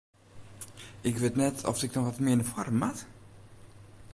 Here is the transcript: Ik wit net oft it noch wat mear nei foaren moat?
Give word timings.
Ik 1.01 1.17
wit 1.21 1.35
net 1.41 1.65
oft 1.69 1.83
it 1.85 1.93
noch 1.95 2.07
wat 2.09 2.21
mear 2.23 2.37
nei 2.37 2.49
foaren 2.51 2.77
moat? 2.81 2.99